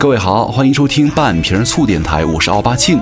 [0.00, 2.98] 各位好，欢迎收听半瓶醋电台，我是奥巴庆。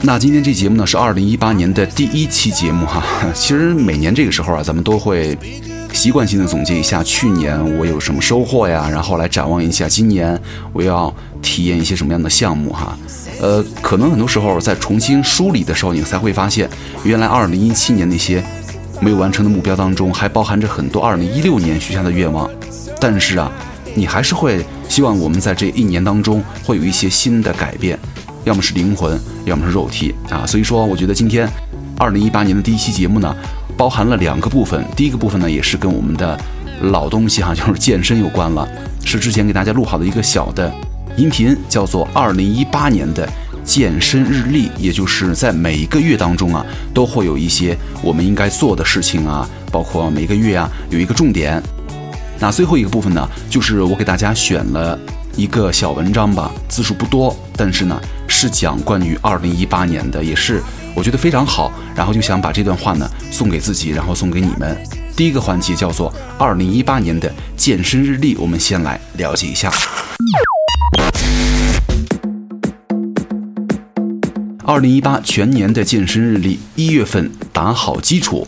[0.00, 3.04] 那今天这节目呢是二零一八年的第一期节目哈。
[3.36, 5.36] 其实每年这个时候啊，咱们都会
[5.92, 10.40] 习惯性的总结一下去年我有什么收获呀，然后来展望一下今年
[10.72, 12.98] 我要体验一些什么样的项目哈。
[13.42, 16.66] 呃，可能很多时候在重新梳理的时候，你才会发现，
[17.04, 18.42] 原来二零一七年那些
[19.02, 22.48] 没有完成的目标当中，还包含着很多二零一六年许下的愿望。
[22.98, 23.52] 但是啊，
[23.98, 27.98] 你还是会希望我们在这一年当中会有一些新的改变，
[28.44, 30.46] 要么是灵魂，要么是肉体啊。
[30.46, 31.48] 所以说，我觉得今天
[31.98, 33.34] 二零一八年的第一期节目呢，
[33.76, 34.84] 包含了两个部分。
[34.94, 36.38] 第一个部分呢，也是跟我们的
[36.82, 38.66] 老东西哈，就是健身有关了，
[39.04, 40.72] 是之前给大家录好的一个小的。
[41.16, 43.28] 音频叫做《二零一八年的
[43.64, 51.60] 健身日历》，也就是在每一个月当中啊，都会有一些我们应该做的事情啊，包括每个月啊有一个重点。
[52.40, 54.98] 那最后一个部分呢，就是我给大家选了
[55.36, 60.62] 一个小文章吧，字数不多，但是呢是讲关于二零一八年的，也是
[60.94, 61.72] 我觉得非常好。
[61.96, 64.76] 然后就想把这段话呢送给自己，然后送给你们。
[65.16, 69.72] 第一个环节叫做《二零一八年的健身日历》，我们先来了解一下。
[74.64, 78.46] 二零一八全年的健身日历，一月份打好基础。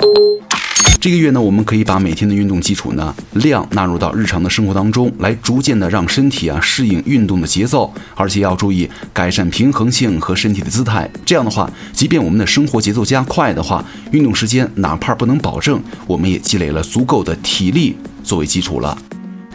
[1.00, 11.10] 这个月呢，我们可以把每天的运动基础呢量纳入到日常的生活当中，来逐渐的让身体啊适应运动的节奏，而且要注意改善平衡性和身体的姿态。
[11.24, 18.96] 这样的话，即便我们的生活节奏加快的话，运动时间哪怕不能保证，我们也积累了足够的体力作为基础了。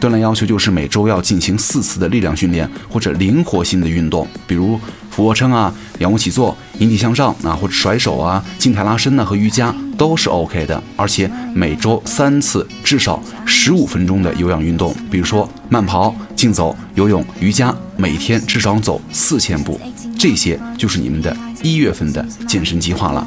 [0.00, 4.78] 锻炼要求就是每周要进行四次的力量训练或者灵活性的运动，比如
[5.16, 10.82] 俯卧撑啊、仰卧起坐、引体向上啊，或者甩手啊、静态拉伸呢和瑜伽都是 OK 的。
[10.94, 19.80] 而且每周三次，至少十五分钟的有氧运动，比如说慢跑、竞走、游泳、瑜伽，每天至少走四千步。
[20.18, 23.26] 这些就是你们的一月份的健身计划了。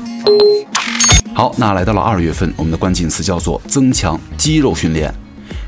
[1.34, 5.12] 好，那来到了二月份，我们的关键词叫做增强肌肉训练。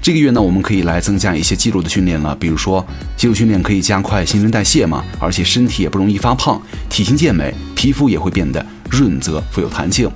[0.01, 2.83] 这个月呢，我们可以来增加一些肌肉的训练了，比如说
[3.15, 10.09] 肌肉训练可以加快新陈代谢嘛，而且身体也不容易发胖，体型健美，皮肤也会变得润泽富有弹性。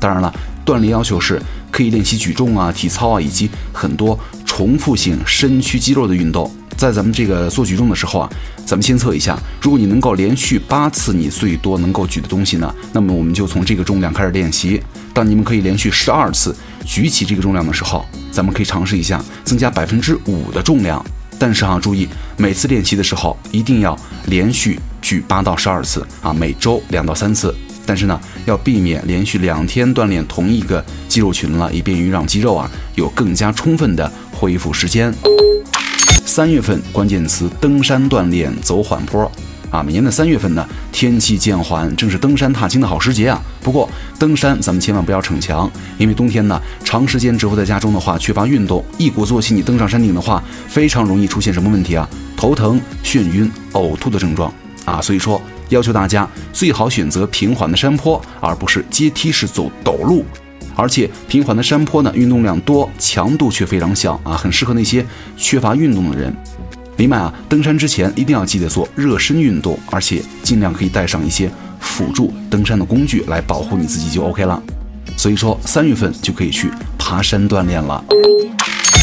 [0.00, 0.34] 当然了，
[0.66, 1.40] 锻炼要求是
[1.70, 6.50] 可以练习举重啊、体操啊，以及很多重复性身躯肌肉的运动。
[6.76, 8.30] 在咱们这个做举重的时候啊，
[8.66, 14.82] 咱们先测一下，如果你能够连续八次你最多能够举的东西呢，那么我们就从这个重量开始练习。
[15.12, 16.54] 当你们可以连续十二次
[16.88, 21.04] 举起这个重量的时候，咱们可以尝试一下增加百分之五的重量。
[21.38, 27.54] 但是啊，注意每次练习的时候一定要连续举八到十二次啊，每周两到三次。
[27.84, 35.14] 但是呢，要避免连续两天锻炼同一个肌肉群了，以便于让肌肉啊有更加充分的恢复时间。
[36.24, 39.30] 三月份关键词：登山锻炼，走缓坡。
[39.70, 43.40] 啊，每年的三月份呢，天气渐缓，正是登山踏青的好时节啊。
[43.62, 52.08] 不过，登山咱们千万不要逞强，因为冬天呢，长时间蛰伏在家中的话，缺乏运动，一鼓作气你登上山顶的话，非常容易出现什么问题啊？
[52.36, 54.52] 头疼、眩晕、呕吐的症状
[54.84, 55.00] 啊。
[55.02, 60.24] 所以说，要求大家最好选择平缓的山坡，而不是阶梯式走陡路。
[60.74, 65.04] 而且，平缓的山坡呢，运动量多，强度却非常小啊，很适合那些
[65.36, 66.34] 缺乏运动的人。
[66.98, 71.48] 另外啊，登山之前一定要记得做热身运动，而且尽量可以带上一些
[71.78, 74.60] 辅助登山的工具来保护你自己就 OK 了。
[75.16, 78.04] 所以说三月份就可以去爬山锻炼了。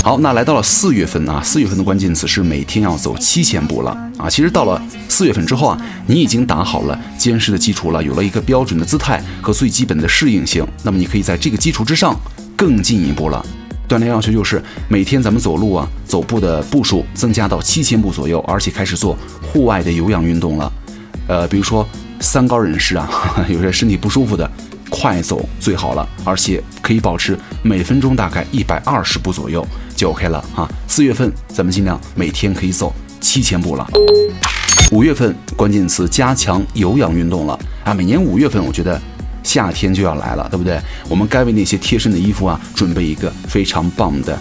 [0.04, 4.30] 好，那来到了四月份啊，四月份的关键词是每天要走七千步了啊。
[4.30, 12.14] 其实到了四月份之后啊，你已经打好了坚实的基础了，有了一个标准的姿态和最基本的适应性，那么你可以在这个基础之上
[12.58, 13.44] 更进一步了。
[13.88, 20.72] 锻炼要求就是每天咱们走路啊，走步的步数增加到七千步左右，而且开始做户外的有氧运动了。
[21.28, 21.88] 呃，比如说
[22.20, 23.10] 三高人士啊，
[23.48, 24.50] 有些身体不舒服的，
[24.90, 29.66] 快走最好了，而且可以保持每分钟大概一百二十步左右
[29.96, 30.68] 就 OK 了啊。
[30.88, 33.88] 四月份咱们尽量每天可以走七千步了。
[34.92, 37.94] 五月份关键词加强有氧运动了啊。
[37.94, 39.00] 每年五月份我觉得。
[39.46, 40.78] 夏天就要来了，对不对？
[41.08, 44.38] 我们该为那些贴身的衣服啊准备一个非常棒的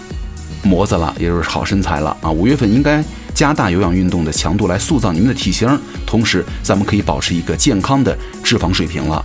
[0.63, 2.29] 模子了，也就是好身材了啊！
[2.29, 3.01] 五月份应该
[3.33, 9.23] 加大有氧运动的强度来塑造你们的体型，同时咱们可以保持一个健康的脂肪水平了。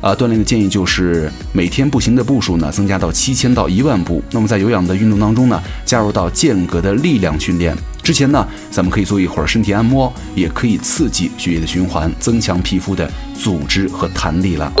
[0.00, 4.22] 啊，锻炼的建议就是每天步行的步数呢增加到七千到一万步。
[4.30, 14.72] 那么在有氧的运动当中呢，加入到间隔的力量训练之前呢，咱们可以做一会儿身体按摩，也可以刺激血液的循环，增强皮肤的组织和弹力了。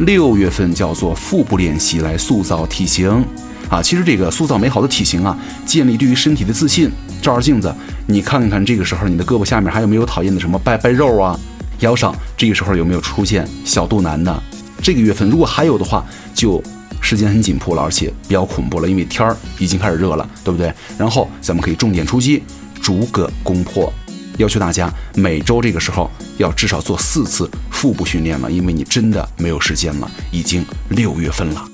[0.00, 3.24] 六月份叫做腹部练习来塑造体型，
[3.68, 3.82] 啊。
[3.82, 6.90] 其实这个塑造美好的体型啊，建立对于身体的自信。
[7.20, 7.74] 照照镜子，
[8.06, 11.38] 你看看这个时候你的胳膊下面还有没有讨厌的什么拜拜肉啊？
[11.80, 14.40] 腰上这个时候有没有出现小肚腩呢？
[14.80, 16.62] 这个月份如果还有的话，就
[17.00, 20.72] 时间很紧迫了，而且比较恐怖了，因为天儿已经开始热了，对不对？
[20.98, 22.42] 然后咱们可以重点出击，
[22.82, 23.92] 逐个攻破。
[24.36, 31.64] 要求大家每周这个时候要至少做四次腹部训练了，因为你真的没有时间了，已经六月份了。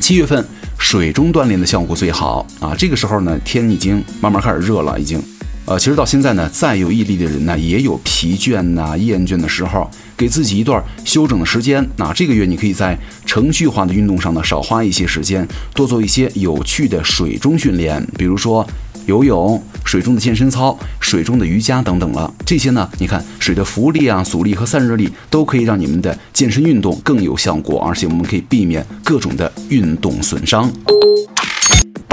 [0.00, 0.46] 七月份
[0.78, 2.74] 水中锻炼的效果最好啊！
[2.76, 5.22] 这个时候呢，天已经慢慢开始热了，已经。
[5.66, 11.82] 呃，其实到现在呢，再有毅力的人呢，也有疲倦呐、厌倦的时候，给自己一段休整的时间。
[11.96, 18.66] 那这个月你可以在程序化的运动上呢，少花一些时间，多做一些有趣的水中训练，比如说
[19.06, 22.30] 游泳、水中的健身操、水中的瑜伽等等了。
[22.44, 30.70] 这些呢，你看水的浮力啊、阻力和散热力都可以让你们的健身运动更有效果，而且我们可以避免各种的运动损伤。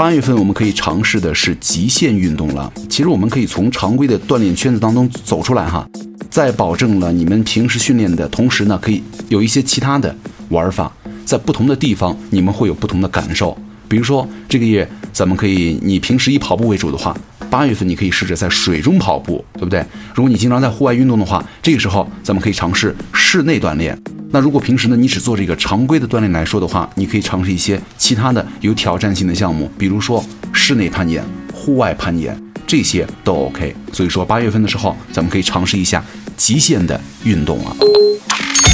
[0.02, 2.72] 八月份我们可以尝试的是极限运动了。
[2.90, 5.88] 其实我们可以从常规的锻炼圈子当中走出来哈，
[6.28, 10.12] 在保证了你们平时训练的同时呢，可以有一些其他的
[10.48, 10.92] 玩法，
[11.24, 13.56] 在不同的地方你们会有不同的感受。
[13.86, 17.16] 比如说这个月咱们可以，你平时以跑步为主的话，
[17.48, 19.86] 八月份你可以试着在水中跑步，对不对？
[20.16, 23.96] 如果你经常在户外运动的话，这个时候咱们可以尝试室内锻炼。
[24.34, 30.24] 那如果平时呢，你只做这个常规的锻炼来说的话，你可以尝试一些其他的有挑战性的项目，比如说
[30.54, 32.34] 室内攀岩、户外攀岩，
[32.66, 33.76] 这些都 OK。
[33.92, 36.02] 所以说八月份的时候，咱们可以尝试一下
[36.34, 37.76] 极限的运动啊。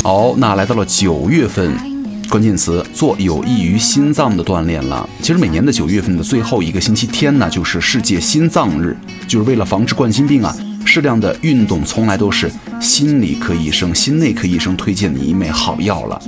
[0.04, 1.76] 好，那来到了九月份，
[2.30, 5.08] 关键词做有益于心脏的锻炼了。
[5.20, 8.96] 其实每年的九月份的最后一个星期天呢，就是世界心脏日，
[9.26, 10.56] 就是为了防治冠心病啊。
[10.88, 12.50] 适量的运动从来都是
[12.80, 16.18] 心理科医生、心内科医生推荐的一枚好药了。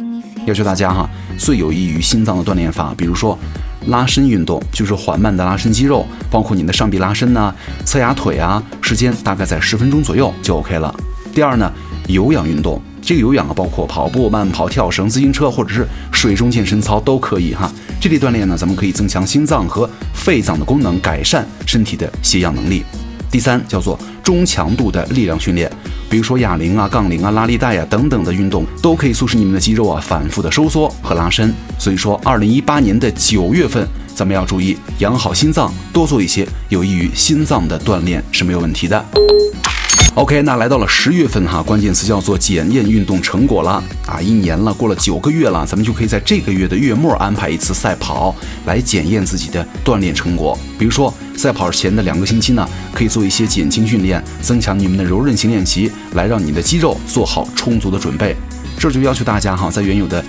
[0.45, 1.09] 要求大家哈，
[1.39, 3.39] 最有益于心脏的锻炼法，比如说
[3.87, 7.55] 拉伸运动，就是缓慢的拉伸肌肉，包括你的上臂拉伸呐、
[7.87, 10.95] 侧压腿啊，时间大概在十分钟左右就 OK 了。
[11.35, 11.73] 第二呢，
[12.07, 17.73] 有氧运动，这个有氧啊，包括跑步、慢跑、跳绳、自行车或者是水中健身操都可以哈。
[17.99, 22.85] 这类锻炼呢，咱们可以增强心脏和肺脏的功能，改善身体的吸氧能力。
[23.31, 25.71] 第三叫做中强度的力量训练，
[26.09, 31.53] 比如说哑铃啊、杠铃啊、拉力带啊等等的运动，都可以促使你们的肌肉啊反复的收缩和拉伸。
[31.79, 39.05] 所以说，二零一八年的九月份，咱们要注意养好心脏，多做一些有益于心脏的锻炼是没有问题的。
[40.15, 44.21] OK，那来到了十月份哈，关键词叫做检验运动成果了啊！
[44.21, 48.35] 一年了，过了九个月了，咱们就可以在这个月的月末安排一次赛跑，
[48.67, 50.59] 来检验自己的锻炼成果。
[50.77, 58.35] 比如说，赛跑前的两个星期呢，可以做一些减轻训练，增强你们的柔韧性练习，来让你的肌肉做好充足的准备。
[58.77, 60.23] 这就要求大家哈，在原有的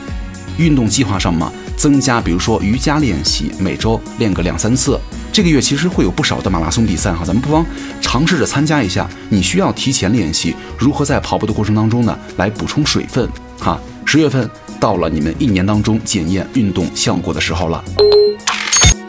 [0.58, 1.52] 运动计划上嘛，
[1.82, 5.00] 增加，比如说瑜伽练习，每周练个两三次。
[5.34, 7.66] 这个月其实会有不少的马拉松比赛哈，咱们不妨
[8.00, 9.10] 尝试着参加一下。
[9.30, 13.28] 你需要提前练习如何在跑步的过程当中呢，来补充水分
[13.60, 13.82] 哈。
[14.06, 14.48] 十月份
[14.80, 17.84] 到了你们一年当中检验运动效果的时候了。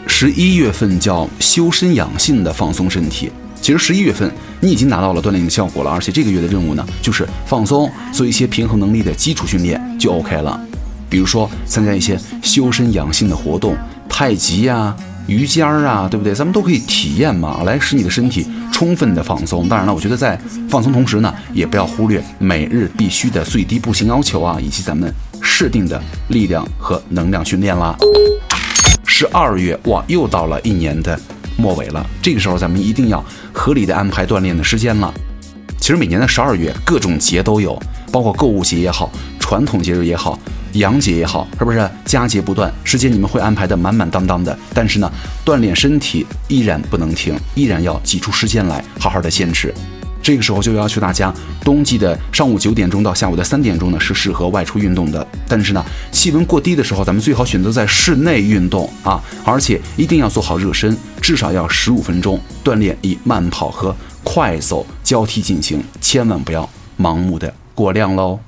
[0.07, 3.31] 十一月份叫修身养性的放松身体。
[3.61, 10.59] 其实十一月份你已经达到了锻炼的效果了，而且这个月的任务呢，就是放松，做一些平衡能力的基础训练就 OK 了。
[11.13, 13.77] 比如说参加一些修身养性的活动，
[14.09, 14.95] 太极呀。
[15.27, 16.33] 瑜伽啊，对不对？
[16.33, 19.69] 咱们都可以体验嘛，来使你的身体充分的放松。
[19.69, 20.35] 当然了，我觉得在
[20.67, 27.95] 放松同时呢，也不要忽略每日必须的最低步行要求啊，以及咱们设定的力量和能量训练啦。
[29.05, 31.17] 十二月哇，又到了一年的
[31.55, 35.13] 末尾了，这个时候咱们一定要合理的安排锻炼的时间了。
[35.79, 37.79] 其实每年的十二月，各种节都有，
[38.11, 40.37] 包括购物节也好，传统节日也好。
[40.73, 42.71] 阳节也好，是不是佳节不断？
[42.83, 45.11] 时间你们会安排的满满当当的，但是呢，
[45.45, 49.73] 锻炼身体依然不能停，依然要挤出时间来好好的坚持。
[50.21, 51.33] 这个时候就要求大家，
[51.65, 68.39] 冬季的上午九点钟到下午的三点钟呢是适合外出运动的，但是呢，气温过低的时候，咱们最好选择在室内运动啊，而且一定要做好热身，至少要十五分钟锻炼，以慢跑和快走交替进行，千万不要盲目的过量喽。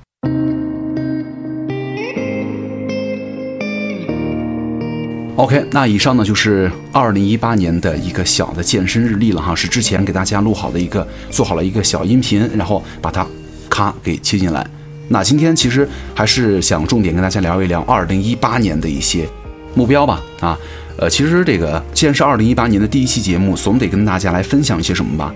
[5.38, 13.28] OK，那以上呢就是二零一八年的一个小的健身日历了哈，是之前给大家录好的一个，做好了一个小音频，然后把它
[13.70, 14.66] 咔给切进来。
[15.10, 19.28] 那今天其实还是想重点跟大家聊一聊二零一八年的一些
[19.74, 20.24] 目标吧。
[20.40, 20.58] 啊，
[20.98, 25.36] 呃，其实这个既然是二零一八年的第一期节目，总得跟大家来分享一些什么吧。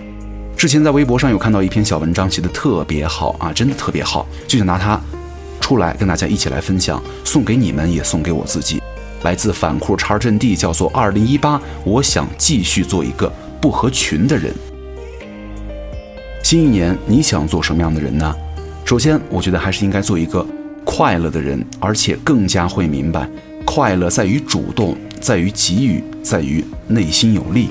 [0.55, 4.99] 之前在微博上有看到一篇小文章，写的特别好啊，真的特别好，就想拿它
[5.59, 8.78] 出来跟大家一起来分享，送给你们，也送给我自己。
[9.23, 14.53] 来自反库查尔阵地，叫做“二零一八”，我想继续做一个不合群的人。
[16.43, 18.33] 新一年，你想做什么样的人呢？
[18.85, 20.45] 首先，我觉得还是应该做一个
[20.83, 23.29] 快乐的人，而且更加会明白，
[23.65, 27.69] 快乐在于主动，在于给予，在于内心有力。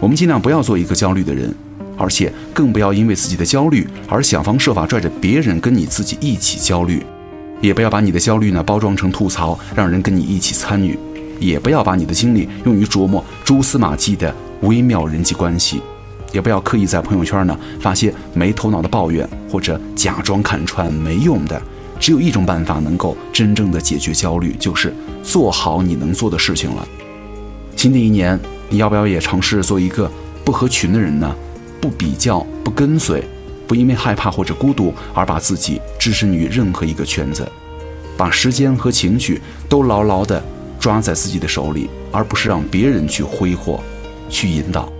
[0.00, 1.54] 我们尽量不要做一个焦虑的人，
[1.96, 7.02] 而且更不要因为自己的焦虑而想方设法拽着别人跟你自己一起焦虑。
[7.60, 10.94] 也不要把你的焦虑呢包装成吐槽，让人跟你一起参与；
[11.40, 15.78] 也不要把你的精力用于琢磨蛛丝马迹的微妙人际关系；
[16.32, 21.60] 也不要刻意在朋友圈呢发些没头脑的抱怨，或者假装看穿没用的。
[21.98, 26.86] 只有一种办法能够真正的解决焦虑，就是做好你能做的事情了。
[27.74, 30.10] 新的一年，你要不要也尝试做一个
[30.44, 31.34] 不合群的人呢？
[31.80, 33.24] 不比较，不跟随。
[33.66, 37.46] 不因为害怕或者孤独而把自己置身于任何一个圈子，
[38.16, 40.42] 把时间和情绪都牢牢地
[40.78, 43.82] 抓在自己的手里，而不是让别人去挥霍、
[44.28, 44.90] 去引导。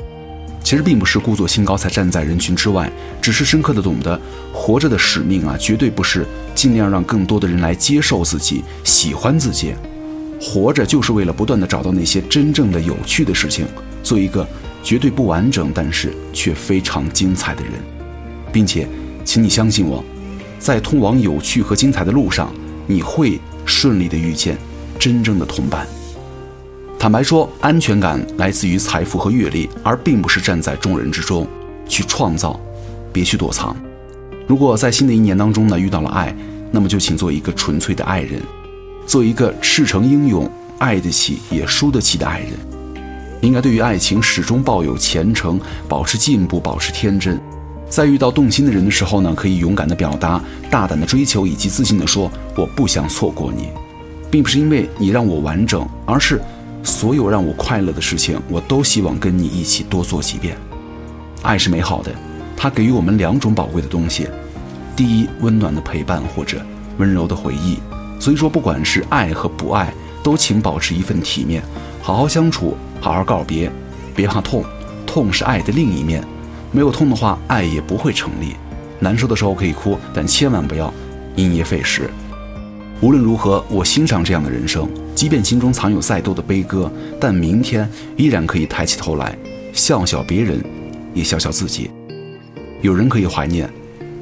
[0.62, 2.90] 其实并不是故作清高才站在人群之外，
[3.23, 4.20] 只是深刻的懂得
[4.52, 9.75] 活着的使命啊，绝对不是尽量让更多的人来接受自己、喜欢自己。
[10.40, 13.64] 活着就是为了不断地找到那些真正的有趣的事情，
[14.02, 14.44] 做一个
[14.82, 17.73] 绝对不完整但是却非常精彩的人。
[18.56, 18.88] 并且，
[19.22, 20.02] 请你相信我，
[20.58, 22.50] 在通往有趣和精彩的路上，
[22.86, 24.56] 你会顺利的遇见
[24.98, 25.86] 真正的同伴。
[26.98, 31.46] 坦白说，安全感来自于财富和阅历，而并不是站在众人之中
[31.86, 32.58] 去创造。
[33.12, 33.76] 别去躲藏。
[34.46, 36.34] 如果在新的一年当中呢遇到了爱，
[36.70, 38.40] 那么就请做一个纯粹的爱人，
[39.06, 42.52] 做一个赤诚英勇、爱得起也输得起的爱人。
[43.42, 47.38] 应该对于爱情始终抱有虔诚，保持进步，保持天真。
[47.88, 53.69] 在遇到动心的人的时候呢，可以勇敢的表达，大胆的追求，以及自信的说：“我不想错过你，
[54.31, 56.40] 并不是因为你让我完整，而是
[56.83, 60.57] 所有让我快乐的事情，我都希望跟你一起多做几遍。”
[61.43, 62.11] 爱是美好的，
[62.57, 64.28] 它给予我们两种宝贵的东西：
[64.97, 66.61] 第一，温暖的陪伴或者
[66.99, 67.78] 温柔的回忆。
[68.19, 71.62] 所以说，不管是爱和不爱，都请保持一份体面，
[72.02, 73.71] 好好相处，好好告别，
[74.14, 74.64] 别怕痛，
[75.07, 76.25] 痛是爱的另一面。
[76.76, 78.54] 没有痛的话，爱也不会成立。
[79.00, 80.92] 难受的时候可以哭，但千万不要
[81.35, 82.11] 因噎废食。
[83.00, 89.35] 无论如何，我欣赏这样的人生，即便心中藏有再多的悲歌，但明天依然可以抬起头来，
[89.73, 90.62] 笑笑别人，
[91.14, 91.90] 也笑笑自己。
[92.83, 93.71] 有人可以怀念，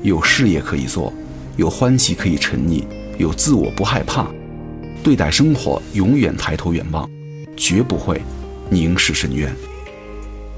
[0.02, 1.12] 有事业可以做，
[1.56, 2.84] 有欢喜可以沉溺，
[3.18, 4.28] 有自我不害怕。
[5.02, 7.10] 对待生活，永远抬头远望，
[7.56, 8.22] 绝不会
[8.70, 9.52] 凝视深渊。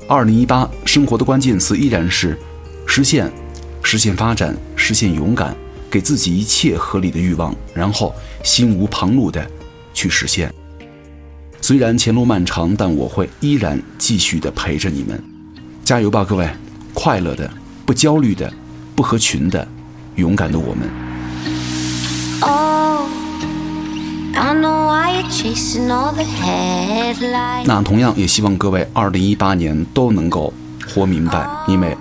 [0.09, 2.39] 二零一八，生活的关键词依然是
[2.87, 3.29] 实现、
[3.83, 5.53] 实现发展、实现勇敢，
[5.91, 9.45] 给自己一切合理的欲望，然后心无旁骛的
[9.93, 10.53] 去实现。
[11.61, 15.21] 虽然前路漫长，但我会依然继续的陪着你们，
[15.85, 16.49] 加油吧，各位！
[16.95, 17.51] 快乐的、
[17.85, 18.51] 不焦虑的、
[18.95, 19.67] 不合群的、
[20.15, 21.06] 勇敢的我们。
[27.65, 30.53] 那同样也希望各位二零一八年都能够
[30.87, 31.97] 活明白，因为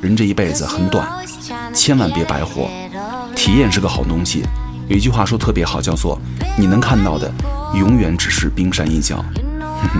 [0.00, 1.06] 人这一辈子很短，
[1.74, 2.68] 千万别白活。
[3.36, 4.42] 体验是个好东西，
[4.88, 6.18] 有一句话说特别好，叫做
[6.56, 7.30] “你能看到的
[7.74, 9.22] 永远只是冰山一角”。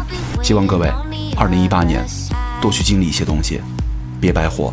[0.42, 0.90] 希望各位
[1.36, 2.04] 二零一八年
[2.60, 3.60] 多去经历一些东西，
[4.20, 4.72] 别白活。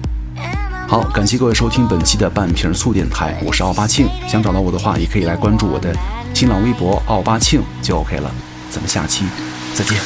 [0.89, 4.07] 好，感谢各位收听本期的半瓶醋电台，我是奥巴庆。
[4.25, 5.93] 想找到我的话，也可以来关注我的
[6.33, 8.31] 新浪微博奥巴庆就 OK 了。
[8.71, 9.25] 咱们下期
[9.73, 9.97] 再见。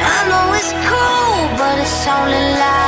[0.00, 2.83] I know it's cool, but it's only.